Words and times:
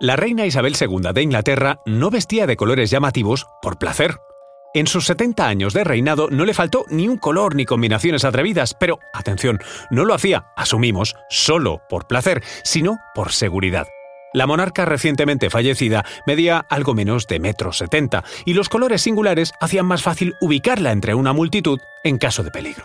La 0.00 0.16
reina 0.16 0.44
Isabel 0.44 0.74
II 0.78 1.12
de 1.14 1.22
Inglaterra 1.22 1.78
no 1.86 2.10
vestía 2.10 2.48
de 2.48 2.56
colores 2.56 2.90
llamativos 2.90 3.46
por 3.62 3.78
placer. 3.78 4.18
En 4.74 4.88
sus 4.88 5.06
70 5.06 5.46
años 5.46 5.72
de 5.72 5.84
reinado 5.84 6.28
no 6.30 6.44
le 6.44 6.52
faltó 6.52 6.84
ni 6.88 7.06
un 7.08 7.16
color 7.16 7.54
ni 7.54 7.64
combinaciones 7.64 8.24
atrevidas, 8.24 8.74
pero, 8.74 8.98
atención, 9.12 9.60
no 9.90 10.04
lo 10.04 10.12
hacía, 10.12 10.46
asumimos, 10.56 11.14
solo 11.30 11.80
por 11.88 12.08
placer, 12.08 12.42
sino 12.64 12.98
por 13.14 13.30
seguridad. 13.30 13.86
La 14.32 14.48
monarca 14.48 14.84
recientemente 14.84 15.48
fallecida 15.48 16.04
medía 16.26 16.66
algo 16.68 16.92
menos 16.94 17.28
de 17.28 17.38
metro 17.38 17.72
setenta 17.72 18.24
y 18.44 18.54
los 18.54 18.68
colores 18.68 19.00
singulares 19.00 19.52
hacían 19.60 19.86
más 19.86 20.02
fácil 20.02 20.34
ubicarla 20.40 20.90
entre 20.90 21.14
una 21.14 21.32
multitud 21.32 21.78
en 22.02 22.18
caso 22.18 22.42
de 22.42 22.50
peligro. 22.50 22.84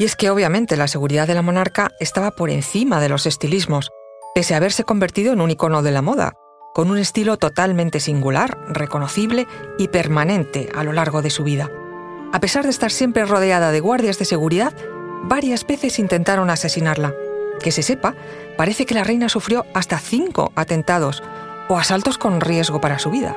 Y 0.00 0.06
es 0.06 0.16
que 0.16 0.28
obviamente 0.28 0.76
la 0.76 0.88
seguridad 0.88 1.28
de 1.28 1.34
la 1.34 1.42
monarca 1.42 1.92
estaba 2.00 2.32
por 2.32 2.50
encima 2.50 3.00
de 3.00 3.10
los 3.10 3.26
estilismos, 3.26 3.90
pese 4.34 4.54
a 4.54 4.56
haberse 4.56 4.82
convertido 4.82 5.32
en 5.32 5.40
un 5.40 5.52
icono 5.52 5.82
de 5.82 5.92
la 5.92 6.02
moda, 6.02 6.32
con 6.78 6.92
un 6.92 6.98
estilo 6.98 7.38
totalmente 7.38 7.98
singular, 7.98 8.56
reconocible 8.68 9.48
y 9.78 9.88
permanente 9.88 10.68
a 10.76 10.84
lo 10.84 10.92
largo 10.92 11.22
de 11.22 11.30
su 11.30 11.42
vida. 11.42 11.72
A 12.32 12.38
pesar 12.38 12.62
de 12.62 12.70
estar 12.70 12.92
siempre 12.92 13.24
rodeada 13.24 13.72
de 13.72 13.80
guardias 13.80 14.16
de 14.20 14.24
seguridad, 14.24 14.72
varias 15.24 15.66
veces 15.66 15.98
intentaron 15.98 16.50
asesinarla. 16.50 17.12
Que 17.60 17.72
se 17.72 17.82
sepa, 17.82 18.14
parece 18.56 18.86
que 18.86 18.94
la 18.94 19.02
reina 19.02 19.28
sufrió 19.28 19.66
hasta 19.74 19.98
cinco 19.98 20.52
atentados 20.54 21.20
o 21.68 21.76
asaltos 21.78 22.16
con 22.16 22.40
riesgo 22.40 22.80
para 22.80 23.00
su 23.00 23.10
vida. 23.10 23.36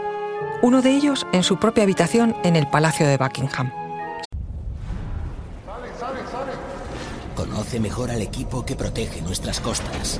Uno 0.61 0.83
de 0.83 0.91
ellos 0.91 1.25
en 1.33 1.41
su 1.41 1.57
propia 1.57 1.85
habitación 1.85 2.35
en 2.43 2.55
el 2.55 2.67
Palacio 2.67 3.07
de 3.07 3.17
Buckingham. 3.17 3.71
Conoce 7.35 7.79
mejor 7.79 8.11
al 8.11 8.21
equipo 8.21 8.63
que 8.63 8.75
protege 8.75 9.23
nuestras 9.23 9.59
costas. 9.59 10.19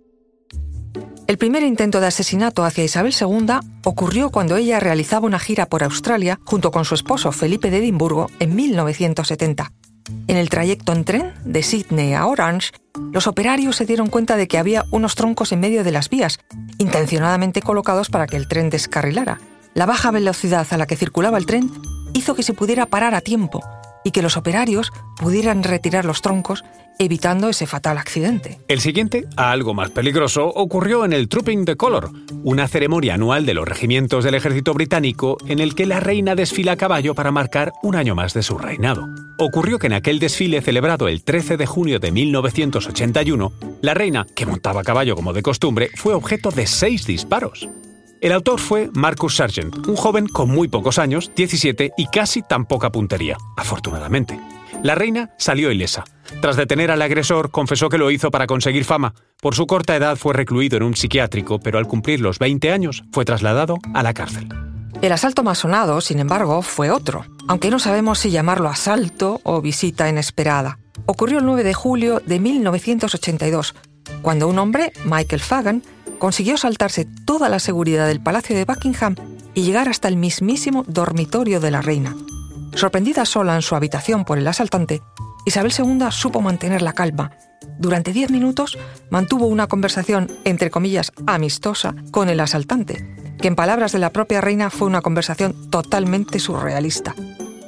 El 1.31 1.37
primer 1.37 1.63
intento 1.63 2.01
de 2.01 2.07
asesinato 2.07 2.65
hacia 2.65 2.83
Isabel 2.83 3.13
II 3.17 3.61
ocurrió 3.85 4.31
cuando 4.31 4.57
ella 4.57 4.81
realizaba 4.81 5.27
una 5.27 5.39
gira 5.39 5.65
por 5.65 5.81
Australia 5.81 6.37
junto 6.43 6.71
con 6.71 6.83
su 6.83 6.93
esposo 6.93 7.31
Felipe 7.31 7.71
de 7.71 7.77
Edimburgo 7.77 8.29
en 8.39 8.53
1970. 8.53 9.71
En 10.27 10.35
el 10.35 10.49
trayecto 10.49 10.91
en 10.91 11.05
tren 11.05 11.33
de 11.45 11.63
Sydney 11.63 12.15
a 12.15 12.27
Orange, 12.27 12.71
los 13.13 13.27
operarios 13.27 13.77
se 13.77 13.85
dieron 13.85 14.09
cuenta 14.09 14.35
de 14.35 14.49
que 14.49 14.57
había 14.57 14.83
unos 14.91 15.15
troncos 15.15 15.53
en 15.53 15.61
medio 15.61 15.85
de 15.85 15.93
las 15.93 16.09
vías, 16.09 16.37
intencionadamente 16.79 17.61
colocados 17.61 18.09
para 18.09 18.27
que 18.27 18.35
el 18.35 18.49
tren 18.49 18.69
descarrilara. 18.69 19.39
La 19.73 19.85
baja 19.85 20.11
velocidad 20.11 20.67
a 20.69 20.77
la 20.77 20.85
que 20.85 20.97
circulaba 20.97 21.37
el 21.37 21.45
tren 21.45 21.71
hizo 22.13 22.35
que 22.35 22.43
se 22.43 22.53
pudiera 22.53 22.87
parar 22.87 23.15
a 23.15 23.21
tiempo 23.21 23.61
y 24.03 24.11
que 24.11 24.21
los 24.21 24.37
operarios 24.37 24.91
pudieran 25.17 25.63
retirar 25.63 26.05
los 26.05 26.21
troncos, 26.21 26.63
evitando 26.99 27.49
ese 27.49 27.65
fatal 27.65 27.97
accidente. 27.97 28.59
El 28.67 28.79
siguiente, 28.79 29.25
algo 29.35 29.73
más 29.73 29.89
peligroso, 29.89 30.45
ocurrió 30.47 31.03
en 31.03 31.13
el 31.13 31.29
Trooping 31.29 31.65
the 31.65 31.75
Color, 31.75 32.11
una 32.43 32.67
ceremonia 32.67 33.15
anual 33.15 33.45
de 33.45 33.53
los 33.53 33.67
regimientos 33.67 34.23
del 34.23 34.35
ejército 34.35 34.73
británico 34.73 35.37
en 35.47 35.59
el 35.59 35.73
que 35.73 35.85
la 35.85 35.99
reina 35.99 36.35
desfila 36.35 36.73
a 36.73 36.77
caballo 36.77 37.15
para 37.15 37.31
marcar 37.31 37.73
un 37.81 37.95
año 37.95 38.13
más 38.13 38.33
de 38.33 38.43
su 38.43 38.57
reinado. 38.57 39.07
Ocurrió 39.39 39.79
que 39.79 39.87
en 39.87 39.93
aquel 39.93 40.19
desfile 40.19 40.61
celebrado 40.61 41.07
el 41.07 41.23
13 41.23 41.57
de 41.57 41.65
junio 41.65 41.99
de 41.99 42.11
1981, 42.11 43.51
la 43.81 43.93
reina, 43.93 44.27
que 44.35 44.45
montaba 44.45 44.81
a 44.81 44.83
caballo 44.83 45.15
como 45.15 45.33
de 45.33 45.41
costumbre, 45.41 45.89
fue 45.95 46.13
objeto 46.13 46.51
de 46.51 46.67
seis 46.67 47.07
disparos. 47.07 47.67
El 48.21 48.33
autor 48.33 48.59
fue 48.59 48.91
Marcus 48.93 49.37
Sargent, 49.37 49.87
un 49.87 49.95
joven 49.95 50.27
con 50.27 50.47
muy 50.47 50.67
pocos 50.67 50.99
años, 50.99 51.31
17, 51.35 51.93
y 51.97 52.05
casi 52.05 52.43
tan 52.43 52.65
poca 52.67 52.91
puntería, 52.91 53.35
afortunadamente. 53.57 54.39
La 54.83 54.93
reina 54.93 55.31
salió 55.39 55.71
ilesa. 55.71 56.03
Tras 56.39 56.55
detener 56.55 56.91
al 56.91 57.01
agresor, 57.01 57.49
confesó 57.49 57.89
que 57.89 57.97
lo 57.97 58.11
hizo 58.11 58.29
para 58.29 58.45
conseguir 58.45 58.85
fama. 58.85 59.15
Por 59.41 59.55
su 59.55 59.65
corta 59.65 59.95
edad 59.95 60.17
fue 60.17 60.35
recluido 60.35 60.77
en 60.77 60.83
un 60.83 60.95
psiquiátrico, 60.95 61.59
pero 61.59 61.79
al 61.79 61.87
cumplir 61.87 62.19
los 62.19 62.37
20 62.37 62.71
años 62.71 63.03
fue 63.11 63.25
trasladado 63.25 63.79
a 63.95 64.03
la 64.03 64.13
cárcel. 64.13 64.49
El 65.01 65.13
asalto 65.13 65.41
más 65.41 65.57
sonado, 65.57 65.99
sin 65.99 66.19
embargo, 66.19 66.61
fue 66.61 66.91
otro, 66.91 67.25
aunque 67.47 67.71
no 67.71 67.79
sabemos 67.79 68.19
si 68.19 68.29
llamarlo 68.29 68.69
asalto 68.69 69.41
o 69.43 69.61
visita 69.61 70.07
inesperada. 70.07 70.77
Ocurrió 71.07 71.39
el 71.39 71.45
9 71.45 71.63
de 71.63 71.73
julio 71.73 72.21
de 72.23 72.39
1982, 72.39 73.73
cuando 74.21 74.47
un 74.47 74.59
hombre, 74.59 74.93
Michael 75.05 75.41
Fagan, 75.41 75.81
consiguió 76.21 76.55
saltarse 76.55 77.07
toda 77.25 77.49
la 77.49 77.57
seguridad 77.57 78.05
del 78.05 78.21
Palacio 78.21 78.55
de 78.55 78.63
Buckingham 78.63 79.15
y 79.55 79.63
llegar 79.63 79.89
hasta 79.89 80.07
el 80.07 80.17
mismísimo 80.17 80.85
dormitorio 80.87 81.59
de 81.59 81.71
la 81.71 81.81
reina. 81.81 82.15
Sorprendida 82.75 83.25
sola 83.25 83.55
en 83.55 83.63
su 83.63 83.75
habitación 83.75 84.23
por 84.23 84.37
el 84.37 84.45
asaltante, 84.45 85.01
Isabel 85.47 85.73
II 85.75 86.11
supo 86.11 86.39
mantener 86.39 86.83
la 86.83 86.93
calma. 86.93 87.31
Durante 87.79 88.13
diez 88.13 88.29
minutos 88.29 88.77
mantuvo 89.09 89.47
una 89.47 89.65
conversación, 89.65 90.31
entre 90.43 90.69
comillas, 90.69 91.11
amistosa 91.25 91.95
con 92.11 92.29
el 92.29 92.39
asaltante, 92.39 93.03
que 93.39 93.47
en 93.47 93.55
palabras 93.55 93.91
de 93.91 93.97
la 93.97 94.11
propia 94.11 94.41
reina 94.41 94.69
fue 94.69 94.87
una 94.87 95.01
conversación 95.01 95.71
totalmente 95.71 96.37
surrealista, 96.37 97.15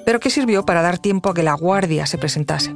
pero 0.06 0.20
que 0.20 0.30
sirvió 0.30 0.64
para 0.64 0.84
dar 0.84 1.00
tiempo 1.00 1.32
a 1.32 1.34
que 1.34 1.42
la 1.42 1.56
guardia 1.56 2.06
se 2.06 2.20
presentase. 2.20 2.72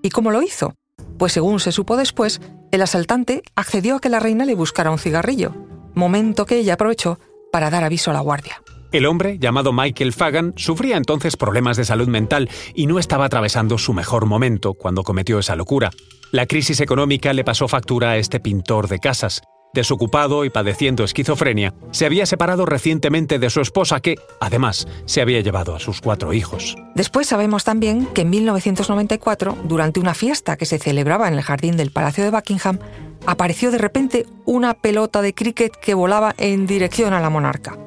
¿Y 0.00 0.08
cómo 0.08 0.30
lo 0.30 0.40
hizo? 0.40 0.72
Pues 1.20 1.34
según 1.34 1.60
se 1.60 1.70
supo 1.70 1.98
después, 1.98 2.40
el 2.72 2.80
asaltante 2.80 3.42
accedió 3.54 3.96
a 3.96 4.00
que 4.00 4.08
la 4.08 4.20
reina 4.20 4.46
le 4.46 4.54
buscara 4.54 4.90
un 4.90 4.98
cigarrillo, 4.98 5.54
momento 5.94 6.46
que 6.46 6.56
ella 6.56 6.72
aprovechó 6.72 7.18
para 7.52 7.68
dar 7.68 7.84
aviso 7.84 8.10
a 8.10 8.14
la 8.14 8.20
guardia. 8.20 8.62
El 8.90 9.04
hombre, 9.04 9.38
llamado 9.38 9.74
Michael 9.74 10.14
Fagan, 10.14 10.54
sufría 10.56 10.96
entonces 10.96 11.36
problemas 11.36 11.76
de 11.76 11.84
salud 11.84 12.08
mental 12.08 12.48
y 12.74 12.86
no 12.86 12.98
estaba 12.98 13.26
atravesando 13.26 13.76
su 13.76 13.92
mejor 13.92 14.24
momento 14.24 14.72
cuando 14.72 15.02
cometió 15.02 15.38
esa 15.38 15.56
locura. 15.56 15.90
La 16.32 16.46
crisis 16.46 16.80
económica 16.80 17.34
le 17.34 17.44
pasó 17.44 17.68
factura 17.68 18.12
a 18.12 18.16
este 18.16 18.40
pintor 18.40 18.88
de 18.88 18.98
casas, 18.98 19.42
Desocupado 19.72 20.44
y 20.44 20.50
padeciendo 20.50 21.04
esquizofrenia, 21.04 21.74
se 21.92 22.04
había 22.04 22.26
separado 22.26 22.66
recientemente 22.66 23.38
de 23.38 23.50
su 23.50 23.60
esposa 23.60 24.00
que, 24.00 24.16
además, 24.40 24.88
se 25.04 25.20
había 25.20 25.40
llevado 25.40 25.76
a 25.76 25.78
sus 25.78 26.00
cuatro 26.00 26.32
hijos. 26.32 26.76
Después 26.96 27.28
sabemos 27.28 27.62
también 27.62 28.06
que 28.06 28.22
en 28.22 28.30
1994, 28.30 29.56
durante 29.64 30.00
una 30.00 30.14
fiesta 30.14 30.56
que 30.56 30.66
se 30.66 30.78
celebraba 30.78 31.28
en 31.28 31.34
el 31.34 31.42
jardín 31.42 31.76
del 31.76 31.92
Palacio 31.92 32.24
de 32.24 32.30
Buckingham, 32.30 32.80
apareció 33.26 33.70
de 33.70 33.78
repente 33.78 34.26
una 34.44 34.74
pelota 34.74 35.22
de 35.22 35.34
cricket 35.34 35.76
que 35.76 35.94
volaba 35.94 36.34
en 36.38 36.66
dirección 36.66 37.12
a 37.12 37.20
la 37.20 37.30
monarca. 37.30 37.78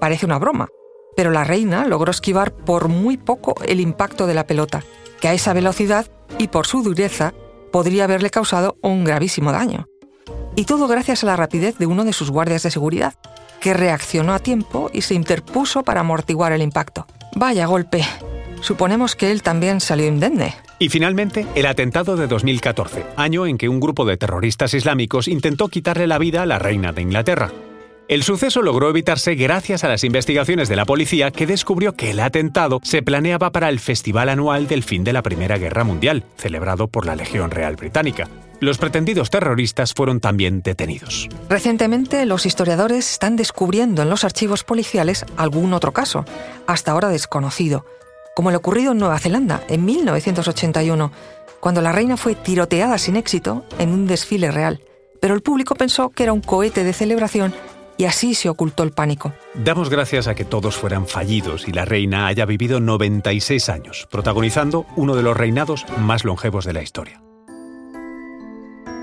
Parece 0.00 0.26
una 0.26 0.40
broma, 0.40 0.68
pero 1.16 1.30
la 1.30 1.44
reina 1.44 1.86
logró 1.86 2.10
esquivar 2.10 2.52
por 2.52 2.88
muy 2.88 3.16
poco 3.16 3.54
el 3.64 3.78
impacto 3.78 4.26
de 4.26 4.34
la 4.34 4.46
pelota, 4.46 4.82
que 5.20 5.28
a 5.28 5.34
esa 5.34 5.52
velocidad 5.52 6.10
y 6.38 6.48
por 6.48 6.66
su 6.66 6.82
dureza 6.82 7.32
podría 7.70 8.04
haberle 8.04 8.30
causado 8.30 8.76
un 8.82 9.04
gravísimo 9.04 9.52
daño. 9.52 9.86
Y 10.58 10.64
todo 10.64 10.88
gracias 10.88 11.22
a 11.22 11.26
la 11.26 11.36
rapidez 11.36 11.78
de 11.78 11.86
uno 11.86 12.04
de 12.04 12.12
sus 12.12 12.32
guardias 12.32 12.64
de 12.64 12.72
seguridad, 12.72 13.14
que 13.60 13.74
reaccionó 13.74 14.34
a 14.34 14.40
tiempo 14.40 14.90
y 14.92 15.02
se 15.02 15.14
interpuso 15.14 15.84
para 15.84 16.00
amortiguar 16.00 16.50
el 16.50 16.62
impacto. 16.62 17.06
Vaya 17.36 17.66
golpe. 17.66 18.02
Suponemos 18.60 19.14
que 19.14 19.30
él 19.30 19.44
también 19.44 19.80
salió 19.80 20.08
indemne. 20.08 20.56
Y 20.80 20.88
finalmente, 20.88 21.46
el 21.54 21.64
atentado 21.64 22.16
de 22.16 22.26
2014, 22.26 23.06
año 23.14 23.46
en 23.46 23.56
que 23.56 23.68
un 23.68 23.78
grupo 23.78 24.04
de 24.04 24.16
terroristas 24.16 24.74
islámicos 24.74 25.28
intentó 25.28 25.68
quitarle 25.68 26.08
la 26.08 26.18
vida 26.18 26.42
a 26.42 26.46
la 26.46 26.58
reina 26.58 26.90
de 26.90 27.02
Inglaterra. 27.02 27.52
El 28.08 28.24
suceso 28.24 28.60
logró 28.60 28.90
evitarse 28.90 29.36
gracias 29.36 29.84
a 29.84 29.88
las 29.88 30.02
investigaciones 30.02 30.68
de 30.68 30.74
la 30.74 30.86
policía 30.86 31.30
que 31.30 31.46
descubrió 31.46 31.94
que 31.94 32.10
el 32.10 32.18
atentado 32.18 32.80
se 32.82 33.02
planeaba 33.02 33.52
para 33.52 33.68
el 33.68 33.78
Festival 33.78 34.28
Anual 34.28 34.66
del 34.66 34.82
Fin 34.82 35.04
de 35.04 35.12
la 35.12 35.22
Primera 35.22 35.56
Guerra 35.56 35.84
Mundial, 35.84 36.24
celebrado 36.36 36.88
por 36.88 37.06
la 37.06 37.14
Legión 37.14 37.52
Real 37.52 37.76
Británica. 37.76 38.28
Los 38.60 38.78
pretendidos 38.78 39.30
terroristas 39.30 39.94
fueron 39.94 40.20
también 40.20 40.62
detenidos. 40.62 41.28
Recientemente, 41.48 42.26
los 42.26 42.44
historiadores 42.44 43.10
están 43.12 43.36
descubriendo 43.36 44.02
en 44.02 44.10
los 44.10 44.24
archivos 44.24 44.64
policiales 44.64 45.24
algún 45.36 45.72
otro 45.72 45.92
caso, 45.92 46.24
hasta 46.66 46.90
ahora 46.90 47.08
desconocido, 47.08 47.86
como 48.34 48.50
el 48.50 48.56
ocurrido 48.56 48.92
en 48.92 48.98
Nueva 48.98 49.18
Zelanda 49.20 49.62
en 49.68 49.84
1981, 49.84 51.12
cuando 51.60 51.80
la 51.82 51.92
reina 51.92 52.16
fue 52.16 52.34
tiroteada 52.34 52.98
sin 52.98 53.16
éxito 53.16 53.64
en 53.78 53.90
un 53.90 54.06
desfile 54.06 54.50
real, 54.50 54.80
pero 55.20 55.34
el 55.34 55.42
público 55.42 55.74
pensó 55.74 56.10
que 56.10 56.24
era 56.24 56.32
un 56.32 56.40
cohete 56.40 56.82
de 56.82 56.92
celebración 56.92 57.54
y 57.96 58.04
así 58.04 58.34
se 58.34 58.48
ocultó 58.48 58.84
el 58.84 58.92
pánico. 58.92 59.32
Damos 59.54 59.90
gracias 59.90 60.28
a 60.28 60.34
que 60.34 60.44
todos 60.44 60.76
fueran 60.76 61.06
fallidos 61.06 61.66
y 61.68 61.72
la 61.72 61.84
reina 61.84 62.26
haya 62.26 62.44
vivido 62.44 62.80
96 62.80 63.68
años, 63.68 64.08
protagonizando 64.10 64.86
uno 64.96 65.16
de 65.16 65.22
los 65.22 65.36
reinados 65.36 65.84
más 65.98 66.24
longevos 66.24 66.64
de 66.64 66.72
la 66.72 66.82
historia. 66.82 67.20